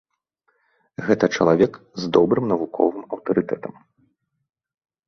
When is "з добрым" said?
2.01-2.45